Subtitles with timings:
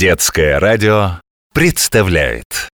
[0.00, 1.20] Детское радио
[1.52, 2.70] представляет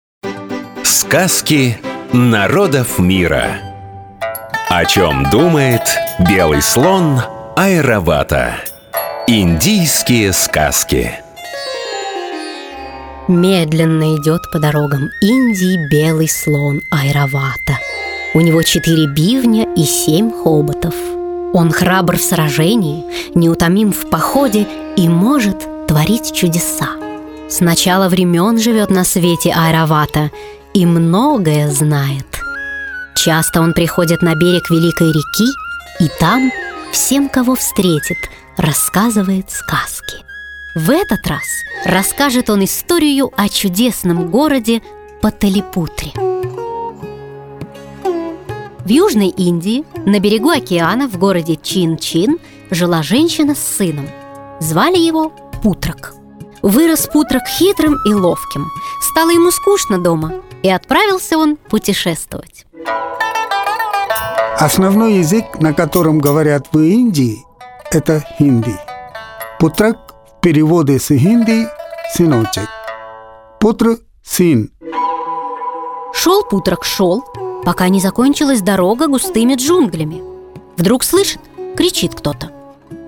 [0.83, 1.77] Сказки
[2.15, 3.61] народов мира
[4.71, 5.83] О чем думает
[6.19, 7.21] белый слон
[7.56, 8.54] Айравата
[9.27, 11.12] Индийские сказки
[13.29, 17.79] Медленно идет по дорогам Индии белый слон Айравата.
[18.32, 20.95] У него четыре бивня и семь хоботов.
[21.52, 24.66] Он храбр в сражении, неутомим в походе
[24.96, 27.00] и может творить чудеса.
[27.51, 30.30] С начала времен живет на свете Айравата
[30.73, 32.41] и многое знает.
[33.16, 35.51] Часто он приходит на берег Великой реки
[35.98, 36.52] и там
[36.93, 38.19] всем, кого встретит,
[38.57, 40.19] рассказывает сказки.
[40.77, 41.43] В этот раз
[41.84, 44.80] расскажет он историю о чудесном городе
[45.21, 46.12] Паталипутре.
[48.85, 52.38] В Южной Индии, на берегу океана, в городе Чин-Чин,
[52.71, 54.09] жила женщина с сыном.
[54.60, 55.32] Звали его
[55.65, 56.20] Путрак.
[56.62, 58.66] Вырос Путрак хитрым и ловким.
[59.01, 62.66] Стало ему скучно дома, и отправился он путешествовать.
[64.59, 67.44] Основной язык, на котором говорят в Индии,
[67.91, 68.76] это хинди.
[69.59, 69.97] Путрак
[70.37, 71.66] в переводе с хинди–
[72.15, 72.69] сыночек.
[73.59, 74.70] Путр– сын.
[76.12, 77.25] Шел Путрак, шел,
[77.65, 80.22] пока не закончилась дорога густыми джунглями.
[80.76, 81.41] Вдруг слышит,
[81.76, 82.50] кричит кто-то.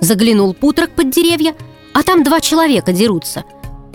[0.00, 1.54] Заглянул Путрак под деревья,
[1.94, 3.44] а там два человека дерутся.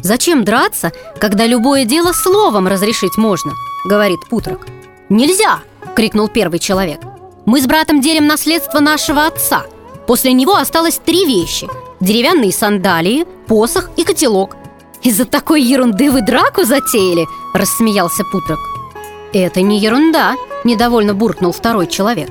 [0.02, 3.54] Зачем драться, когда любое дело словом разрешить можно,
[3.86, 4.68] говорит Путрак.
[5.10, 5.60] Нельзя,
[5.96, 7.00] крикнул первый человек.
[7.46, 9.66] Мы с братом делим наследство нашего отца–
[10.08, 11.68] После него осталось три вещи–
[12.00, 14.56] деревянные сандалии, посох и котелок.
[15.04, 18.58] «Из-за такой ерунды вы драку затеяли?»– рассмеялся Путрак.
[19.34, 22.30] «Это не ерунда»,– недовольно буркнул второй человек.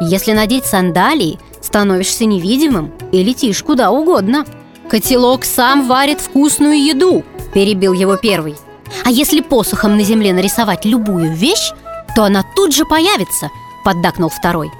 [0.00, 4.46] «Если надеть сандалии, становишься невидимым и летишь куда угодно».
[4.88, 7.22] «Котелок сам варит вкусную еду»,–
[7.54, 8.56] перебил его первый.
[9.04, 11.72] «А если посохом на земле нарисовать любую вещь,
[12.16, 13.50] то она тут же появится»,–
[13.84, 14.70] поддакнул второй.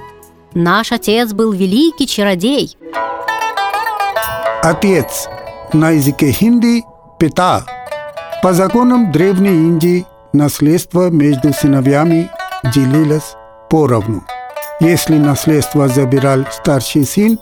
[0.55, 2.75] Наш отец был великий чародей.
[4.63, 5.29] Отец
[5.73, 6.83] на языке хинди–
[7.19, 7.65] пита.
[8.41, 12.31] По законам Древней Индии наследство между сыновьями
[12.73, 13.35] делилось
[13.69, 14.23] поровну.
[14.79, 17.37] Если наследство забирал старший сын,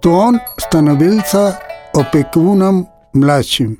[0.00, 1.58] то он становился
[1.96, 3.78] опекуном младшим.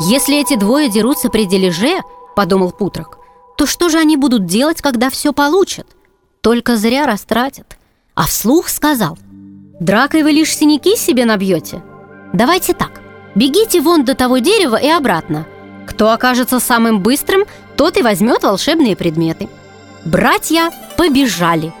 [0.00, 2.00] Если эти двое дерутся при дележе,
[2.34, 3.18] подумал Путрак,
[3.56, 5.86] то что же они будут делать, когда все получат?
[6.44, 7.78] только зря растратят.
[8.14, 9.16] А вслух сказал,
[9.80, 11.82] дракой вы лишь синяки себе набьете.
[12.34, 13.00] Давайте так,
[13.34, 15.46] бегите вон до того дерева и обратно.
[15.86, 17.44] Кто окажется самым быстрым,
[17.76, 19.48] тот и возьмет волшебные предметы.
[20.04, 21.72] Братья побежали,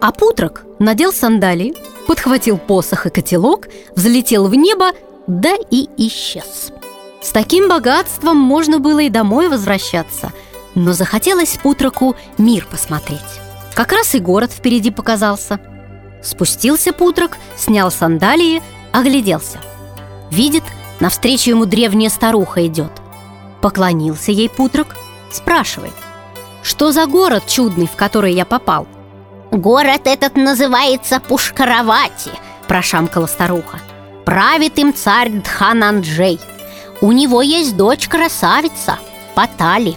[0.00, 1.76] а Путрак надел сандалии,
[2.08, 4.92] подхватил посох и котелок, взлетел в небо,
[5.26, 6.72] да и исчез.
[7.20, 10.32] С таким богатством можно было и домой возвращаться,
[10.74, 13.20] но захотелось Путраку мир посмотреть.
[13.74, 15.60] Как раз и город впереди показался.
[16.22, 19.58] Спустился Путрок, снял сандалии, огляделся.
[20.30, 20.64] Видит,
[21.00, 22.92] навстречу ему древняя старуха идет.
[23.60, 24.96] Поклонился ей Путрок,
[25.30, 25.92] спрашивает,
[26.62, 28.88] что за город чудный, в который я попал?
[29.50, 32.30] Город этот называется Пушкаравати,
[32.66, 33.78] прошамкала старуха.
[34.26, 36.38] Правит им царь Дхананджей.
[37.00, 38.98] У него есть дочь красавица,
[39.34, 39.96] Патали.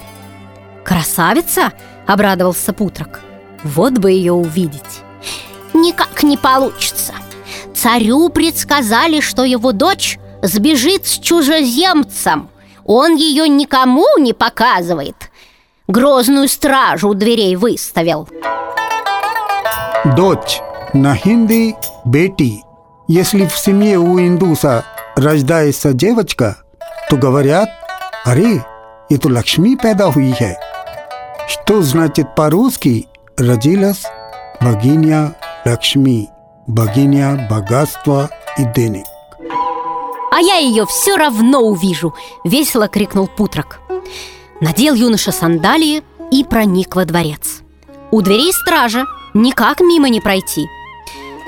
[0.84, 1.72] Красавица?
[2.06, 3.20] Обрадовался Путрок.
[3.62, 5.02] Вот бы ее увидеть
[5.72, 7.14] Никак не получится
[7.74, 12.50] Царю предсказали, что его дочь сбежит с чужеземцем
[12.84, 15.30] Он ее никому не показывает
[15.86, 18.28] Грозную стражу у дверей выставил
[20.15, 20.61] Дочь
[20.93, 22.63] на хинди – бети
[23.07, 24.83] Если в семье у индуса
[25.15, 26.57] рождается девочка,
[27.09, 27.69] то говорят,
[28.25, 28.61] अरे
[29.09, 30.57] ये तो लक्ष्मी पैदा हुई है
[31.47, 33.07] что значит по-русски
[33.37, 34.03] родилась
[34.59, 36.29] богиня Лакшми,
[36.65, 39.05] богиня богатства и денег.
[40.31, 43.79] «А я ее все равно увижу!» — весело крикнул Путрак.
[44.61, 47.61] Надел юноша сандалии и проник во дворец.
[48.11, 50.66] У дверей стража, никак мимо не пройти.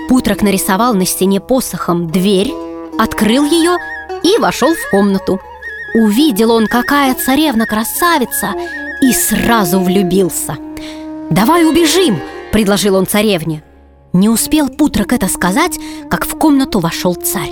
[0.09, 2.53] Путрак нарисовал на стене посохом дверь,
[2.99, 3.79] открыл ее
[4.23, 5.41] и вошел в комнату.
[5.95, 8.53] Увидел он, какая царевна-красавица,
[9.01, 10.57] и сразу влюбился–
[11.31, 12.21] «Давай убежим!»–
[12.53, 13.63] предложил он царевне.
[14.13, 15.79] Не успел Путрак это сказать,
[16.09, 17.51] как в комнату вошел царь.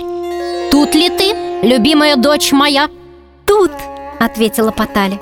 [0.71, 1.33] «Тут ли ты,
[1.63, 2.89] любимая дочь моя?»
[3.45, 3.71] «Тут!»–
[4.19, 5.19] ответила Потали.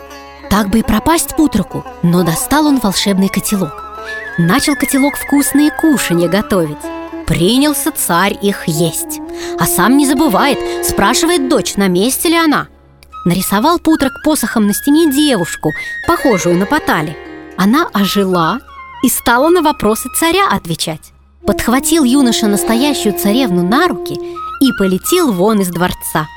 [0.49, 3.90] Так бы и пропасть Путраку, но достал он волшебный котелок.
[4.37, 6.77] Начал котелок вкусные кушанья готовить.
[7.27, 9.19] Принялся царь их есть.
[9.59, 12.67] А сам не забывает, спрашивает дочь, на месте ли она.
[13.25, 15.71] Нарисовал Путрок посохом на стене девушку,
[16.07, 17.15] похожую на Потали.
[17.57, 18.59] Она ожила
[19.03, 21.13] и стала на вопросы царя отвечать.
[21.45, 26.27] Подхватил юноша настоящую царевну на руки и полетел вон из дворца.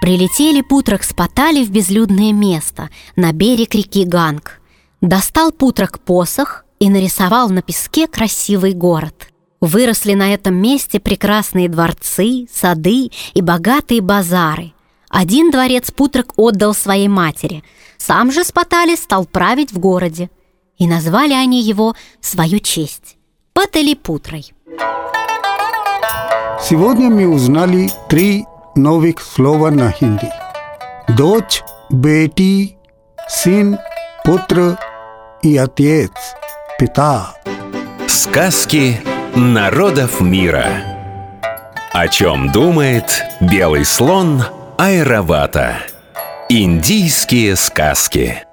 [0.00, 4.60] Прилетели Путрок с Потали в безлюдное место, на берег реки Ганг.
[5.00, 9.28] Достал Путрок посох и нарисовал на песке красивый город.
[9.62, 14.74] Выросли на этом месте прекрасные дворцы, сады и богатые базары.
[15.08, 17.64] Один дворец Путрок отдал своей матери,
[17.96, 20.28] сам же Спатали стал править в городе.
[20.76, 23.16] И назвали они его в свою честь–
[23.54, 24.52] Паталипутрой.
[26.60, 28.44] Сегодня мы узнали три
[28.74, 30.28] новых слова на хинди.
[31.16, 32.76] Дочь, бети,
[33.26, 33.78] сын,
[34.22, 34.76] путр
[35.42, 36.10] и отец,
[36.78, 37.34] пита.
[38.06, 39.00] Сказки
[39.34, 40.66] народов мира.
[41.92, 44.42] О чем думает белый слон
[44.78, 45.76] Айравата.
[46.48, 48.44] Индийские сказки.